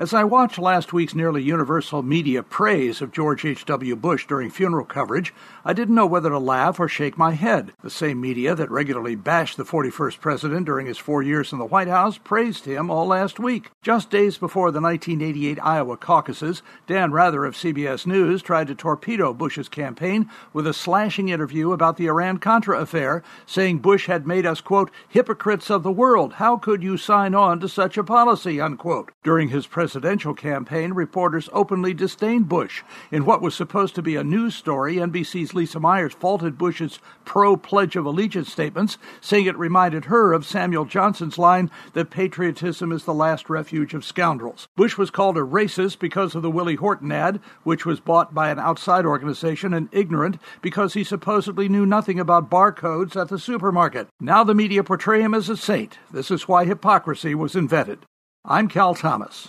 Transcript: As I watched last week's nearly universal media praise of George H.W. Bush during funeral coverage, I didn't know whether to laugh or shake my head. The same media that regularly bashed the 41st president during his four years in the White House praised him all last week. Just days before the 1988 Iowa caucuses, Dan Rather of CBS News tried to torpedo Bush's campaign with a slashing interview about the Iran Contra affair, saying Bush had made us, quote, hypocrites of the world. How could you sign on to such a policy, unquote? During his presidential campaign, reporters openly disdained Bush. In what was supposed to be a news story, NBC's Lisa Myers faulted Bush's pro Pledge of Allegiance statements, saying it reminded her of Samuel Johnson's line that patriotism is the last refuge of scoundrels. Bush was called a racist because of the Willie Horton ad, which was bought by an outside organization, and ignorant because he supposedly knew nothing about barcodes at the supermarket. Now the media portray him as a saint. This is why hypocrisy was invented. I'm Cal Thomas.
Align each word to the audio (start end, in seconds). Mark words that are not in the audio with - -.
As 0.00 0.14
I 0.14 0.22
watched 0.22 0.60
last 0.60 0.92
week's 0.92 1.16
nearly 1.16 1.42
universal 1.42 2.04
media 2.04 2.44
praise 2.44 3.02
of 3.02 3.10
George 3.10 3.44
H.W. 3.44 3.96
Bush 3.96 4.28
during 4.28 4.48
funeral 4.48 4.84
coverage, 4.84 5.34
I 5.64 5.72
didn't 5.72 5.96
know 5.96 6.06
whether 6.06 6.28
to 6.28 6.38
laugh 6.38 6.78
or 6.78 6.86
shake 6.86 7.18
my 7.18 7.32
head. 7.32 7.72
The 7.82 7.90
same 7.90 8.20
media 8.20 8.54
that 8.54 8.70
regularly 8.70 9.16
bashed 9.16 9.56
the 9.56 9.64
41st 9.64 10.20
president 10.20 10.66
during 10.66 10.86
his 10.86 10.98
four 10.98 11.20
years 11.24 11.52
in 11.52 11.58
the 11.58 11.64
White 11.66 11.88
House 11.88 12.16
praised 12.16 12.64
him 12.64 12.92
all 12.92 13.08
last 13.08 13.40
week. 13.40 13.72
Just 13.82 14.08
days 14.08 14.38
before 14.38 14.70
the 14.70 14.80
1988 14.80 15.58
Iowa 15.60 15.96
caucuses, 15.96 16.62
Dan 16.86 17.10
Rather 17.10 17.44
of 17.44 17.56
CBS 17.56 18.06
News 18.06 18.40
tried 18.40 18.68
to 18.68 18.76
torpedo 18.76 19.34
Bush's 19.34 19.68
campaign 19.68 20.30
with 20.52 20.68
a 20.68 20.72
slashing 20.72 21.28
interview 21.28 21.72
about 21.72 21.96
the 21.96 22.06
Iran 22.06 22.38
Contra 22.38 22.80
affair, 22.80 23.24
saying 23.46 23.78
Bush 23.78 24.06
had 24.06 24.28
made 24.28 24.46
us, 24.46 24.60
quote, 24.60 24.92
hypocrites 25.08 25.70
of 25.70 25.82
the 25.82 25.90
world. 25.90 26.34
How 26.34 26.56
could 26.56 26.84
you 26.84 26.96
sign 26.96 27.34
on 27.34 27.58
to 27.58 27.68
such 27.68 27.98
a 27.98 28.04
policy, 28.04 28.60
unquote? 28.60 29.10
During 29.24 29.48
his 29.48 29.66
presidential 29.88 30.34
campaign, 30.34 30.92
reporters 30.92 31.48
openly 31.50 31.94
disdained 31.94 32.46
Bush. 32.46 32.82
In 33.10 33.24
what 33.24 33.40
was 33.40 33.54
supposed 33.54 33.94
to 33.94 34.02
be 34.02 34.16
a 34.16 34.22
news 34.22 34.54
story, 34.54 34.96
NBC's 34.96 35.54
Lisa 35.54 35.80
Myers 35.80 36.12
faulted 36.12 36.58
Bush's 36.58 36.98
pro 37.24 37.56
Pledge 37.56 37.96
of 37.96 38.04
Allegiance 38.04 38.52
statements, 38.52 38.98
saying 39.22 39.46
it 39.46 39.56
reminded 39.56 40.04
her 40.04 40.34
of 40.34 40.44
Samuel 40.44 40.84
Johnson's 40.84 41.38
line 41.38 41.70
that 41.94 42.10
patriotism 42.10 42.92
is 42.92 43.04
the 43.04 43.14
last 43.14 43.48
refuge 43.48 43.94
of 43.94 44.04
scoundrels. 44.04 44.68
Bush 44.76 44.98
was 44.98 45.10
called 45.10 45.38
a 45.38 45.40
racist 45.40 46.00
because 46.00 46.34
of 46.34 46.42
the 46.42 46.50
Willie 46.50 46.74
Horton 46.74 47.10
ad, 47.10 47.40
which 47.62 47.86
was 47.86 47.98
bought 47.98 48.34
by 48.34 48.50
an 48.50 48.58
outside 48.58 49.06
organization, 49.06 49.72
and 49.72 49.88
ignorant 49.90 50.36
because 50.60 50.92
he 50.92 51.02
supposedly 51.02 51.66
knew 51.66 51.86
nothing 51.86 52.20
about 52.20 52.50
barcodes 52.50 53.16
at 53.16 53.30
the 53.30 53.38
supermarket. 53.38 54.08
Now 54.20 54.44
the 54.44 54.54
media 54.54 54.84
portray 54.84 55.22
him 55.22 55.32
as 55.32 55.48
a 55.48 55.56
saint. 55.56 55.96
This 56.12 56.30
is 56.30 56.46
why 56.46 56.66
hypocrisy 56.66 57.34
was 57.34 57.56
invented. 57.56 58.00
I'm 58.44 58.68
Cal 58.68 58.94
Thomas. 58.94 59.48